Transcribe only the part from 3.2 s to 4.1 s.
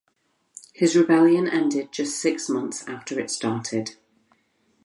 started.